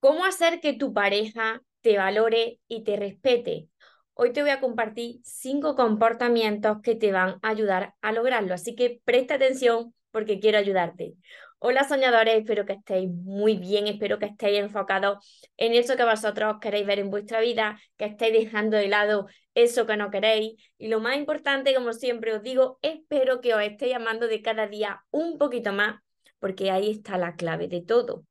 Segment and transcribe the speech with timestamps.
[0.00, 3.68] ¿Cómo hacer que tu pareja te valore y te respete?
[4.14, 8.74] Hoy te voy a compartir cinco comportamientos que te van a ayudar a lograrlo, así
[8.74, 11.16] que presta atención porque quiero ayudarte.
[11.58, 15.18] Hola soñadores, espero que estéis muy bien, espero que estéis enfocados
[15.58, 19.86] en eso que vosotros queréis ver en vuestra vida, que estéis dejando de lado eso
[19.86, 20.54] que no queréis.
[20.78, 24.66] Y lo más importante, como siempre os digo, espero que os estéis amando de cada
[24.66, 26.00] día un poquito más,
[26.38, 28.24] porque ahí está la clave de todo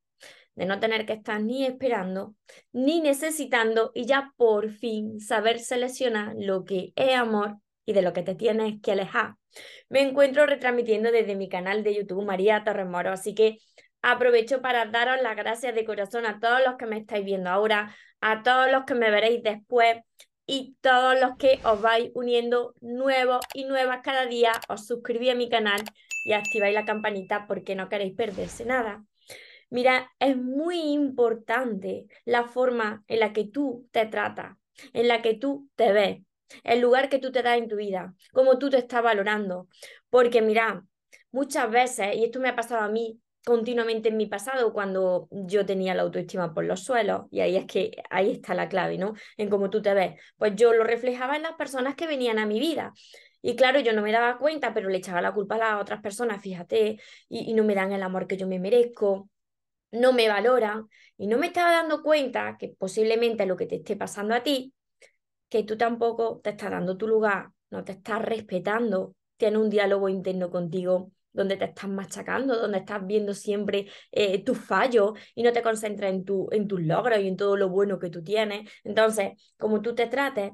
[0.60, 2.36] de no tener que estar ni esperando,
[2.74, 8.12] ni necesitando y ya por fin saber seleccionar lo que es amor y de lo
[8.12, 9.36] que te tienes que alejar.
[9.88, 13.60] Me encuentro retransmitiendo desde mi canal de YouTube María Torres Moro, así que
[14.02, 17.96] aprovecho para daros las gracias de corazón a todos los que me estáis viendo ahora,
[18.20, 19.96] a todos los que me veréis después
[20.46, 25.36] y todos los que os vais uniendo nuevos y nuevas cada día, os suscribís a
[25.36, 25.82] mi canal
[26.26, 29.06] y activáis la campanita porque no queréis perderse nada.
[29.70, 34.58] Mira, es muy importante la forma en la que tú te tratas,
[34.94, 36.20] en la que tú te ves,
[36.64, 39.68] el lugar que tú te das en tu vida, cómo tú te estás valorando.
[40.10, 40.84] Porque mira,
[41.32, 45.66] muchas veces, y esto me ha pasado a mí continuamente en mi pasado cuando yo
[45.66, 49.14] tenía la autoestima por los suelos, y ahí es que ahí está la clave, ¿no?
[49.38, 50.20] En cómo tú te ves.
[50.38, 52.94] Pues yo lo reflejaba en las personas que venían a mi vida.
[53.42, 56.02] Y claro, yo no me daba cuenta, pero le echaba la culpa a las otras
[56.02, 59.30] personas, fíjate, y, y no me dan el amor que yo me merezco
[59.92, 60.88] no me valoran
[61.18, 64.74] y no me estaba dando cuenta que posiblemente lo que te esté pasando a ti,
[65.50, 70.10] que tú tampoco te estás dando tu lugar, no te estás respetando, tienes un diálogo
[70.10, 75.54] interno contigo donde te estás machacando, donde estás viendo siempre eh, tus fallos y no
[75.54, 78.70] te concentras en, tu, en tus logros y en todo lo bueno que tú tienes.
[78.84, 80.52] Entonces, como tú te trates,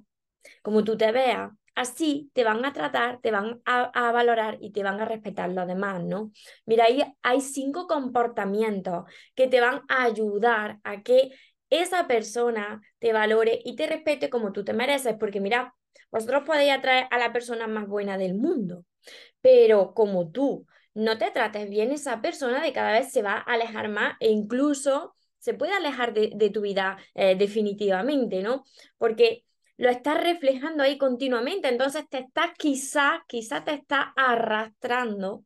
[0.61, 4.83] como tú te veas, así te van a tratar, te van a, valorar y te
[4.83, 6.31] van a respetar los demás, ¿no?
[6.65, 11.31] Mira, ahí hay cinco comportamientos que te van a ayudar a que
[11.69, 15.75] esa persona te valore y te respete como tú te mereces, porque mira,
[16.11, 18.85] vosotros podéis atraer a la persona más buena del mundo,
[19.41, 23.53] pero como tú no te trates bien, esa persona de cada vez se va a
[23.53, 28.63] alejar más e incluso se puede alejar de, tu vida eh, definitivamente, ¿no?
[28.97, 29.45] Porque
[29.77, 35.43] lo estás reflejando ahí continuamente, entonces te estás quizá, quizá te está arrastrando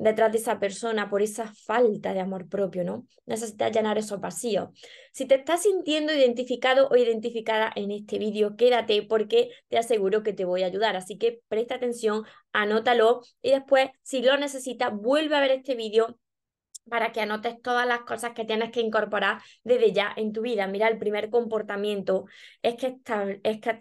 [0.00, 3.06] detrás de esa persona por esa falta de amor propio, ¿no?
[3.26, 4.70] Necesitas llenar esos vacíos.
[5.12, 10.32] Si te estás sintiendo identificado o identificada en este vídeo, quédate porque te aseguro que
[10.32, 10.96] te voy a ayudar.
[10.96, 16.18] Así que presta atención, anótalo y después, si lo necesitas, vuelve a ver este vídeo
[16.90, 20.66] para que anotes todas las cosas que tienes que incorporar desde ya en tu vida.
[20.66, 22.26] Mira, el primer comportamiento
[22.62, 22.98] es que,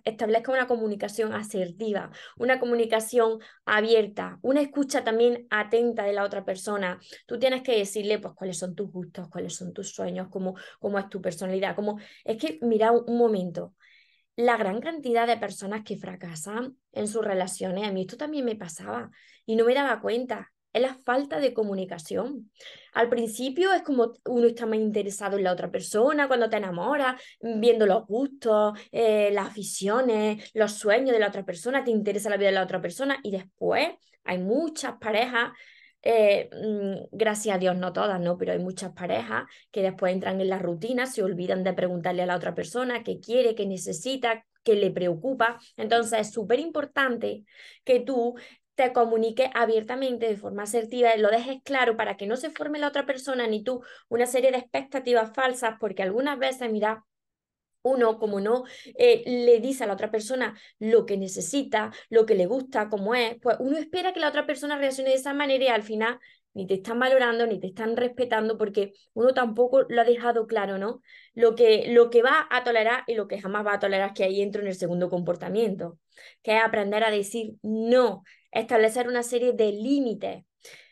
[0.06, 7.00] establezca una comunicación asertiva, una comunicación abierta, una escucha también atenta de la otra persona.
[7.26, 10.56] Tú tienes que decirle, pues, cuáles son tus gustos, cuáles son tus sueños, cómo,
[10.98, 11.76] es tu personalidad.
[11.76, 12.00] Cómo...
[12.24, 13.74] Es que, mira, un momento,
[14.36, 18.56] la gran cantidad de personas que fracasan en sus relaciones, a mí esto también me
[18.56, 19.12] pasaba
[19.46, 22.52] y no me daba cuenta es la falta de comunicación.
[22.94, 27.22] Al principio es como uno está más interesado en la otra persona cuando te enamoras,
[27.40, 32.38] viendo los gustos, eh, las aficiones, los sueños de la otra persona, te interesa la
[32.38, 33.90] vida de la otra persona y después
[34.24, 35.52] hay muchas parejas,
[36.02, 38.38] eh, mm, gracias a Dios no todas, ¿no?
[38.38, 42.26] Pero hay muchas parejas que después entran en la rutina, se olvidan de preguntarle a
[42.26, 45.60] la otra persona qué quiere, qué necesita, qué le preocupa.
[45.78, 47.44] Entonces es súper importante
[47.84, 48.36] que tú
[48.80, 52.88] te comunique abiertamente, de forma asertiva, lo dejes claro para que no se forme la
[52.88, 57.04] otra persona ni tú una serie de expectativas falsas, porque algunas veces, mira,
[57.82, 58.64] uno, como no
[58.98, 63.16] eh, le dice a la otra persona lo que necesita, lo que le gusta, cómo
[63.16, 66.18] es, pues uno espera que la otra persona reaccione de esa manera y al final
[66.54, 70.78] ni te están valorando, ni te están respetando, porque uno tampoco lo ha dejado claro,
[70.78, 71.02] ¿no?
[71.34, 74.24] Lo que, lo que va a tolerar y lo que jamás va a tolerar, que
[74.24, 76.00] ahí entro en el segundo comportamiento,
[76.42, 80.44] que es aprender a decir no, establecer una serie de límites.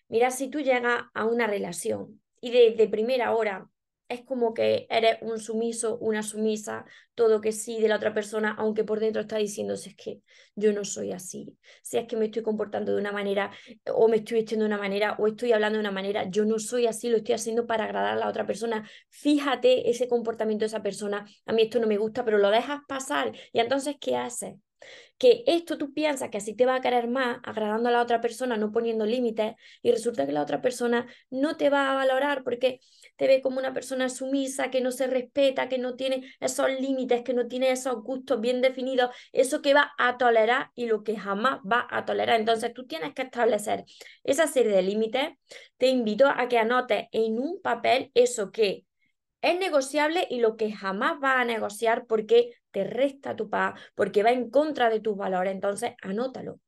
[0.08, 3.70] Mira, si tú llegas a una relación y desde primera hora
[4.10, 8.56] es como que eres un sumiso, una sumisa, todo que sí de la otra persona,
[8.58, 10.22] aunque por dentro está diciendo, si es que
[10.56, 13.52] yo no soy así, si es que me estoy comportando de una manera,
[13.94, 16.60] o me estoy vistiendo de una manera, o estoy hablando de una manera, yo no
[16.60, 18.90] soy así, lo estoy haciendo para agradar a la otra persona.
[19.10, 22.80] Fíjate ese comportamiento de esa persona, a mí esto no me gusta, pero lo dejas
[22.88, 23.34] pasar.
[23.52, 24.56] Y entonces, ¿qué haces?
[25.18, 28.22] Que esto tú piensas que así te va a querer más, agradando a la otra
[28.22, 32.44] persona, no poniendo límites, y resulta que la otra persona no te va a valorar
[32.44, 32.80] porque
[33.16, 37.24] te ve como una persona sumisa, que no se respeta, que no tiene esos límites,
[37.24, 41.18] que no tiene esos gustos bien definidos, eso que va a tolerar y lo que
[41.18, 42.40] jamás va a tolerar.
[42.40, 43.86] Entonces tú tienes que establecer
[44.24, 45.30] esa serie de límites.
[45.78, 48.86] Te invito a que anotes en un papel eso que
[49.42, 54.22] es negociable y lo que jamás va a negociar porque te resta tu paz, porque
[54.22, 55.52] va en contra de tus valores.
[55.52, 56.60] Entonces, anótalo.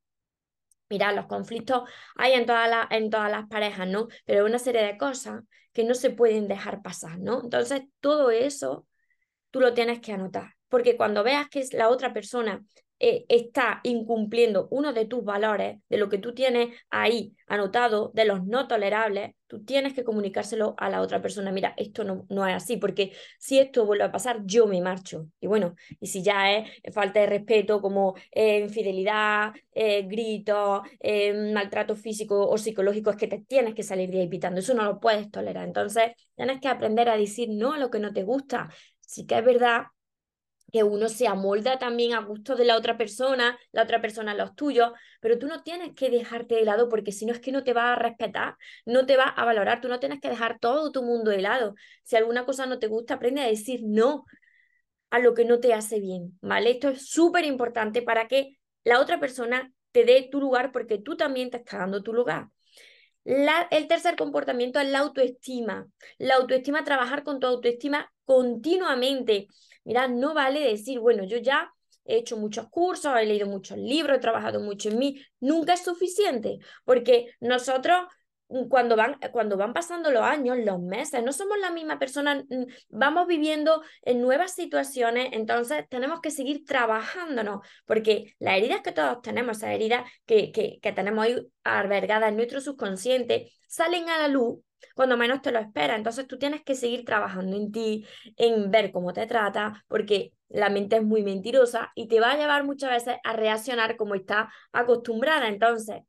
[0.88, 4.08] Mira, los conflictos hay en, todas en todas las parejas, ¿no?
[4.24, 7.42] Pero una serie de cosas que no se pueden dejar pasar, ¿no?
[7.44, 8.88] Entonces, todo eso
[9.52, 12.60] tú lo tienes que anotar, porque cuando veas que la otra persona
[13.00, 18.26] eh, está incumpliendo uno de tus valores, de lo que tú tienes ahí anotado, de
[18.26, 21.50] los no tolerables, tú tienes que comunicárselo a la otra persona.
[21.50, 25.26] Mira, esto no, no es así, porque si esto vuelve a pasar, yo me marcho.
[25.40, 30.82] Y bueno, y si ya es falta de respeto, como eh, infidelidad, eh, gritos,
[31.54, 34.60] maltrato físico o psicológico, es que te tienes que salir de ahí pitando.
[34.60, 35.66] Eso no lo puedes tolerar.
[35.66, 38.68] Entonces, tienes que aprender a decir no a lo que no te gusta.
[39.00, 39.84] Sí que es verdad
[40.72, 44.34] que uno se amolda también a gusto de la otra persona, la otra persona a
[44.34, 47.52] los tuyos, pero tú no tienes que dejarte de lado porque si no es que
[47.52, 50.58] no te va a respetar, no te va a valorar, tú no tienes que dejar
[50.58, 51.74] todo tu mundo de lado.
[52.04, 54.24] Si alguna cosa no te gusta, aprende a decir no
[55.10, 56.70] a lo que no te hace bien, ¿vale?
[56.70, 61.16] Esto es súper importante para que la otra persona te dé tu lugar porque tú
[61.16, 62.48] también te estás dando tu lugar.
[63.24, 65.86] La, el tercer comportamiento es la autoestima.
[66.18, 69.48] La autoestima, trabajar con tu autoestima continuamente.
[69.84, 71.72] Mira, no vale decir, bueno, yo ya
[72.04, 75.22] he hecho muchos cursos, he leído muchos libros, he trabajado mucho en mí.
[75.40, 78.06] Nunca es suficiente, porque nosotros
[78.68, 82.64] cuando van, cuando van pasando los años, los meses, no somos la misma persona, mm,
[82.88, 89.22] vamos viviendo en nuevas situaciones, entonces tenemos que seguir trabajándonos, porque las heridas que todos
[89.22, 94.28] tenemos, esas heridas que, que, que tenemos ahí albergadas en nuestro subconsciente, salen a la
[94.28, 94.60] luz
[94.94, 95.96] cuando menos te lo esperas.
[95.96, 98.06] Entonces tú tienes que seguir trabajando en ti,
[98.36, 102.36] en ver cómo te trata, porque la mente es muy mentirosa y te va a
[102.36, 105.48] llevar muchas veces a reaccionar como está acostumbrada.
[105.48, 106.02] Entonces,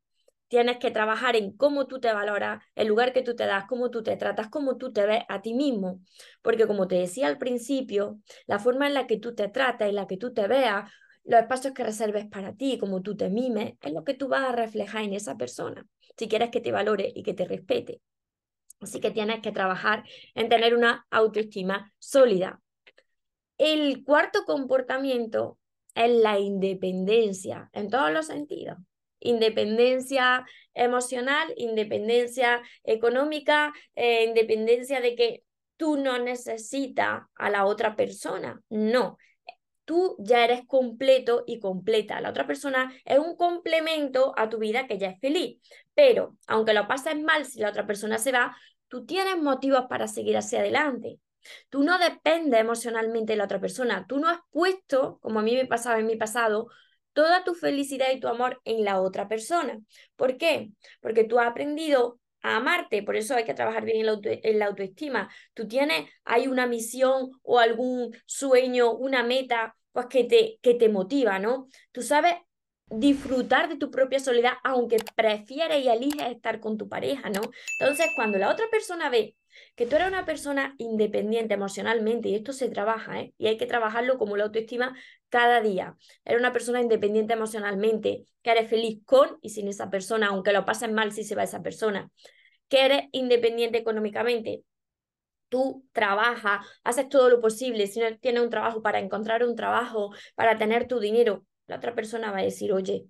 [0.52, 3.90] tienes que trabajar en cómo tú te valoras, el lugar que tú te das, cómo
[3.90, 6.00] tú te tratas, cómo tú te ves a ti mismo.
[6.42, 9.94] Porque como te decía al principio, la forma en la que tú te tratas, en
[9.94, 10.92] la que tú te veas,
[11.24, 14.42] los espacios que reserves para ti, como tú te mimes, es lo que tú vas
[14.42, 15.86] a reflejar en esa persona,
[16.18, 18.02] si quieres que te valore y que te respete.
[18.82, 20.04] Así que tienes que trabajar
[20.34, 22.60] en tener una autoestima sólida.
[23.56, 25.58] El cuarto comportamiento
[25.94, 28.76] es la independencia en todos los sentidos.
[29.24, 35.44] Independencia emocional, independencia económica, eh, independencia de que
[35.76, 38.62] tú no necesitas a la otra persona.
[38.68, 39.18] No,
[39.84, 42.20] tú ya eres completo y completa.
[42.20, 45.60] La otra persona es un complemento a tu vida que ya es feliz.
[45.94, 48.56] Pero aunque lo pases mal si la otra persona se va,
[48.88, 51.18] tú tienes motivos para seguir hacia adelante.
[51.68, 54.06] Tú no dependes emocionalmente de la otra persona.
[54.08, 56.68] Tú no has puesto, como a mí me pasaba en mi pasado,
[57.12, 59.80] toda tu felicidad y tu amor en la otra persona.
[60.16, 60.70] ¿Por qué?
[61.00, 65.30] Porque tú has aprendido a amarte, por eso hay que trabajar bien en la, autoestima.
[65.54, 70.88] Tú tienes, hay una misión o algún sueño, una meta, pues que te, que te
[70.88, 71.68] motiva, ¿no?
[71.92, 72.34] Tú sabes
[72.86, 77.40] disfrutar de tu propia soledad, aunque prefieres y eliges estar con tu pareja, ¿no?
[77.78, 79.36] Entonces, cuando la otra persona ve
[79.74, 83.34] que tú eres una persona independiente emocionalmente, y esto se trabaja, ¿eh?
[83.38, 84.96] Y hay que trabajarlo como la autoestima
[85.28, 85.96] cada día.
[86.24, 90.64] Eres una persona independiente emocionalmente, que eres feliz con y sin esa persona, aunque lo
[90.64, 92.10] pases mal si se va esa persona.
[92.68, 94.64] Que eres independiente económicamente,
[95.48, 100.10] tú trabajas, haces todo lo posible, si no tienes un trabajo para encontrar un trabajo,
[100.34, 103.06] para tener tu dinero, la otra persona va a decir, oye,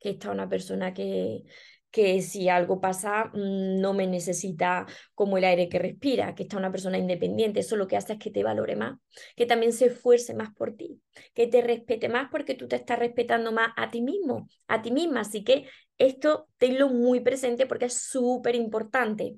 [0.00, 1.42] que está una persona que,
[1.90, 6.58] que si algo pasa mm, no me necesita como el aire que respira, que está
[6.58, 8.98] una persona independiente, eso lo que hace es que te valore más,
[9.36, 11.00] que también se esfuerce más por ti,
[11.34, 14.90] que te respete más porque tú te estás respetando más a ti mismo, a ti
[14.90, 15.20] misma.
[15.20, 19.36] Así que esto tenlo muy presente porque es súper importante.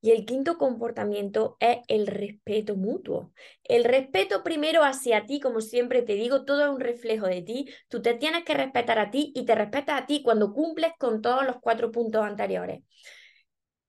[0.00, 3.32] Y el quinto comportamiento es el respeto mutuo.
[3.64, 7.68] El respeto primero hacia ti, como siempre te digo, todo es un reflejo de ti.
[7.88, 11.20] Tú te tienes que respetar a ti y te respetas a ti cuando cumples con
[11.20, 12.82] todos los cuatro puntos anteriores.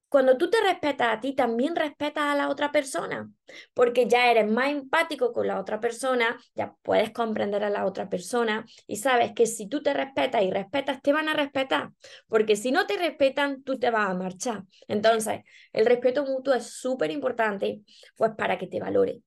[0.09, 3.31] Cuando tú te respetas a ti, también respetas a la otra persona,
[3.75, 8.09] porque ya eres más empático con la otra persona, ya puedes comprender a la otra
[8.09, 11.91] persona y sabes que si tú te respetas y respetas, te van a respetar,
[12.27, 14.63] porque si no te respetan, tú te vas a marchar.
[14.87, 15.41] Entonces,
[15.73, 17.81] el respeto mutuo es súper importante,
[18.15, 19.21] pues para que te valore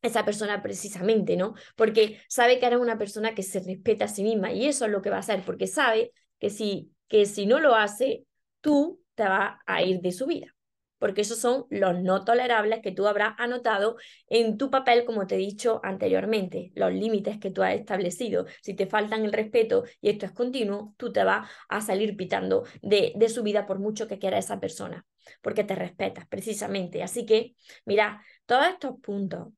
[0.00, 1.54] esa persona precisamente, ¿no?
[1.76, 4.90] Porque sabe que eres una persona que se respeta a sí misma y eso es
[4.90, 8.24] lo que va a hacer, porque sabe que si, que si no lo hace,
[8.60, 10.54] tú te va a ir de su vida.
[10.98, 13.96] porque esos son los no tolerables que tú habrás anotado
[14.28, 18.46] en tu papel, como te he dicho anteriormente, los límites que tú has establecido.
[18.62, 22.64] Si te faltan el respeto y esto es continuo, tú te vas a salir pitando
[22.82, 25.06] de, de su vida por mucho que quiera esa persona,
[25.40, 27.02] porque te respetas precisamente.
[27.04, 27.54] Así que,
[27.86, 29.48] mira, todos estos puntos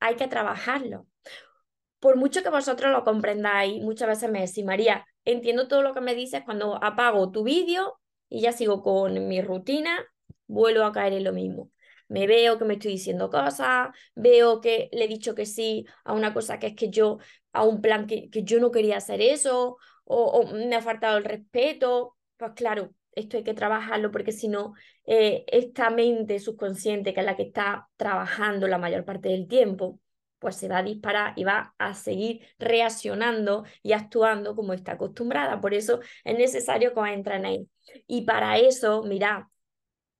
[0.00, 1.02] hay que trabajarlos.
[2.00, 6.00] Por mucho que vosotros lo comprendáis, muchas veces me decís, María, entiendo todo lo que
[6.00, 7.99] me dices cuando apago tu vídeo
[8.30, 9.98] y ya sigo con mi rutina,
[10.46, 11.70] vuelvo a caer en lo mismo.
[12.08, 16.14] Me veo que me estoy diciendo cosas, veo que le he dicho que sí a
[16.14, 17.18] una cosa que es que yo,
[17.52, 21.24] a un plan que, que yo no quería hacer eso, o, me ha faltado el
[21.24, 22.16] respeto.
[22.36, 24.74] Pues claro, esto hay que trabajarlo porque si no,
[25.06, 30.00] eh, esta mente subconsciente, que es la que está trabajando la mayor parte del tiempo,
[30.40, 35.60] pues se va a disparar y va a seguir reaccionando y actuando como está acostumbrada.
[35.60, 37.68] Por eso es necesario que os entrenéis.
[38.06, 39.44] Y para eso, mirad,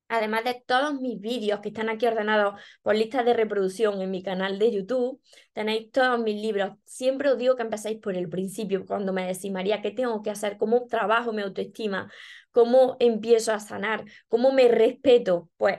[0.08, 4.22] además de todos mis vídeos que están aquí ordenados por listas de reproducción en mi
[4.22, 5.20] canal de YouTube,
[5.52, 6.72] tenéis todos mis libros.
[6.84, 10.30] Siempre os digo que empecéis por el principio, cuando me decís, María, ¿qué tengo que
[10.30, 10.58] hacer?
[10.58, 12.10] ¿Cómo trabajo mi autoestima?
[12.50, 14.04] ¿Cómo empiezo a sanar?
[14.28, 15.48] ¿Cómo me respeto?
[15.56, 15.78] Pues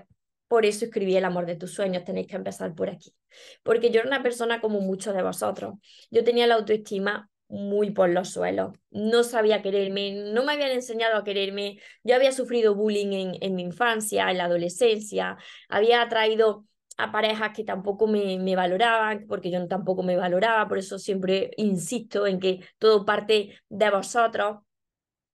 [0.52, 3.16] por eso escribí El amor de tus sueños, tenéis que empezar por aquí.
[3.64, 5.76] Porque yo era una persona como muchos de vosotros.
[6.10, 8.74] Yo tenía la autoestima muy por los suelos.
[8.90, 11.80] No sabía quererme, no me habían enseñado a quererme.
[12.04, 15.38] Yo había sufrido bullying en, en mi infancia, en la adolescencia.
[15.70, 16.66] Había atraído
[16.98, 21.52] a parejas que tampoco me, me, valoraban, porque yo tampoco me valoraba, por eso siempre
[21.56, 24.58] insisto en que todo parte de vosotros.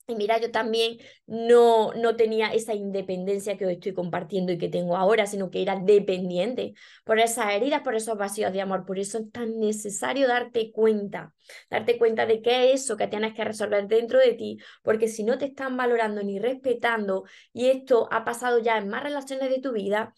[0.09, 4.69] Y mira, yo también no, no tenía esa independencia que hoy estoy compartiendo y que
[4.69, 8.85] tengo ahora, sino que era dependiente por esas heridas, por esos vacíos de amor.
[8.85, 11.33] Por eso es tan necesario darte cuenta,
[11.69, 15.25] darte cuenta de qué es eso que tienes que resolver dentro de ti, porque si
[15.25, 19.59] no te están valorando ni respetando, y esto ha pasado ya en más relaciones de
[19.59, 20.13] tu vida,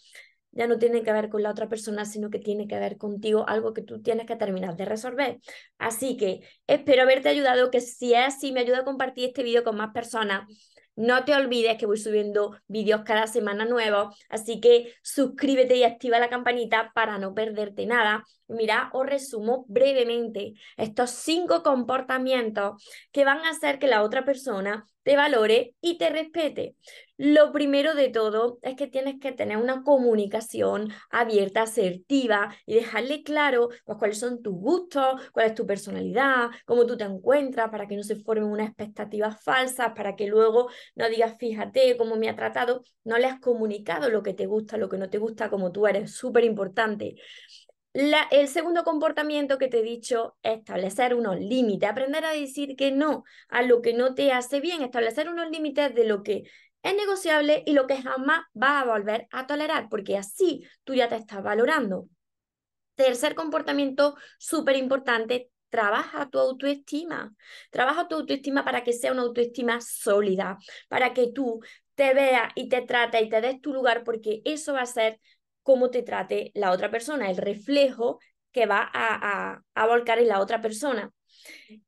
[0.52, 3.46] ya no tiene que ver con la otra persona, sino que tiene que ver contigo,
[3.48, 5.40] algo que tú tienes que terminar de resolver.
[5.78, 9.64] Así que espero haberte ayudado, que si es así, me ayuda a compartir este vídeo
[9.64, 10.48] con más personas.
[10.96, 16.20] No te olvides que voy subiendo vídeos cada semana nuevos, así que suscríbete y activa
[16.20, 18.26] la campanita para no perderte nada.
[18.50, 24.88] Mira, os resumo brevemente estos cinco comportamientos que van a hacer que la otra persona
[25.04, 26.76] te valore y te respete.
[27.16, 33.22] Lo primero de todo es que tienes que tener una comunicación abierta, asertiva y dejarle
[33.22, 37.88] claro pues, cuáles son tus gustos, cuál es tu personalidad, cómo tú te encuentras, para
[37.88, 42.30] que no se formen unas expectativas falsas, para que luego no digas, fíjate cómo me
[42.30, 45.50] ha tratado, no le has comunicado lo que te gusta, lo que no te gusta,
[45.52, 47.16] como tú eres, súper importante
[48.32, 52.92] el segundo comportamiento que te he dicho es establecer unos límites, aprender a decir que
[52.92, 56.44] no a lo que no te hace bien, establecer unos límites de lo que
[56.82, 61.10] es negociable y lo que jamás vas a volver a tolerar, porque así tú ya
[61.10, 62.08] te estás valorando.
[62.96, 67.34] Tercer comportamiento súper importante, trabaja tu autoestima.
[67.70, 71.62] Trabaja tu autoestima para que sea una autoestima sólida, para que tú
[71.96, 75.20] te veas y te trates y te des tu lugar, porque eso va a ser
[75.70, 78.18] cómo te trate la otra persona, el reflejo
[78.52, 81.14] que va a, a, volcar en la otra persona.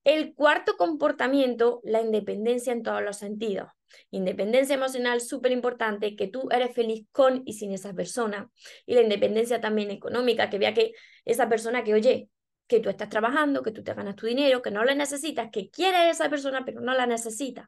[0.03, 3.71] El cuarto comportamiento, la independencia en todos los sentidos.
[4.11, 8.51] Independencia emocional súper importante, que tú eres feliz con y sin esa persona.
[8.85, 10.91] Y la independencia también económica, que vea que
[11.25, 12.29] esa persona que, oye,
[12.71, 15.69] que tú estás trabajando, que tú te ganas tu dinero, que no la necesitas, que
[15.69, 17.67] quieres esa persona, pero no la necesitas.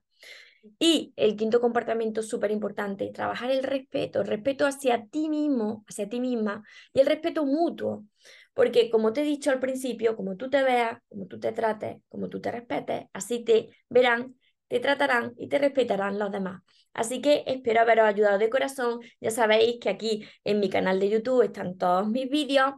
[0.80, 6.08] Y el quinto comportamiento súper importante, trabajar el respeto, el respeto hacia ti mismo, hacia
[6.08, 8.06] ti misma y el respeto mutuo.
[8.54, 11.98] Porque como te he dicho al principio, como tú te veas, como tú te trates,
[12.08, 14.36] como tú te respetes, así te verán,
[14.70, 16.62] te tratarán y te respetarán los demás.
[16.94, 19.02] Así que espero haberos ayudado de corazón.
[19.20, 22.76] Ya sabéis que aquí en mi canal de YouTube están todos mis vídeos.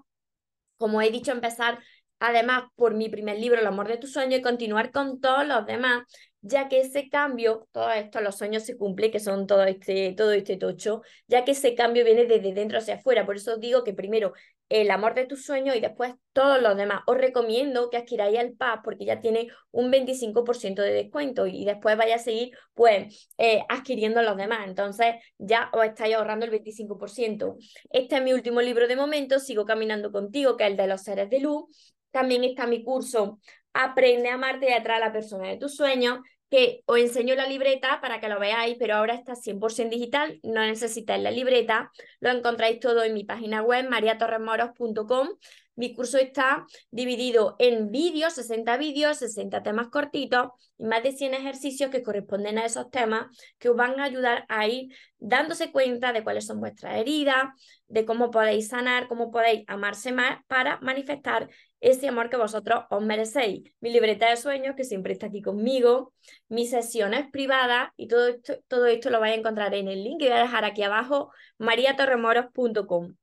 [0.78, 1.80] Como he dicho, empezar
[2.20, 5.66] además por mi primer libro, El amor de tu sueño, y continuar con todos los
[5.66, 6.04] demás
[6.46, 10.32] ya que ese cambio, todo esto, los sueños se cumplen, que son todo este, todo
[10.32, 13.26] este tocho, ya que ese cambio viene desde dentro hacia afuera.
[13.26, 14.34] Por eso digo que primero
[14.70, 17.02] el amor de tus sueños y después todos los demás.
[17.08, 21.98] Os recomiendo que adquiráis el PAS porque ya tiene un 25% de descuento y después
[21.98, 24.68] vaya a seguir pues eh, adquiriendo los demás.
[24.68, 27.58] Entonces ya os estáis ahorrando el 25%.
[27.92, 31.04] Este es mi último libro de momento, sigo caminando contigo, que es el de los
[31.04, 31.66] seres de luz.
[32.12, 33.40] También está mi curso
[33.78, 36.20] Aprende a amarte y atraer a la persona de tus sueños
[36.50, 40.62] que os enseño la libreta para que lo veáis, pero ahora está 100% digital, no
[40.62, 45.30] necesitáis la libreta, lo encontráis todo en mi página web mariatorremoros.com.
[45.76, 51.34] Mi curso está dividido en vídeos, 60 vídeos, 60 temas cortitos y más de 100
[51.34, 53.28] ejercicios que corresponden a esos temas
[53.58, 57.46] que os van a ayudar a ir dándose cuenta de cuáles son vuestras heridas,
[57.88, 61.50] de cómo podéis sanar, cómo podéis amarse más para manifestar
[61.82, 63.72] ese amor que vosotros os merecéis.
[63.80, 66.14] Mi libreta de sueños, que siempre está aquí conmigo,
[66.48, 70.20] mis sesiones privadas y todo esto, todo esto lo vais a encontrar en el link
[70.20, 73.16] que voy a dejar aquí abajo, mariatorremoros.com.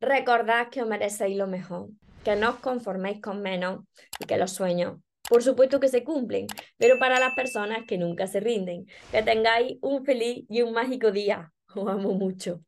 [0.00, 1.90] Recordad que os merecéis lo mejor,
[2.24, 3.84] que no os conforméis con menos
[4.18, 8.26] y que los sueños, por supuesto que se cumplen, pero para las personas que nunca
[8.26, 8.86] se rinden.
[9.12, 11.52] Que tengáis un feliz y un mágico día.
[11.74, 12.64] Os amo mucho.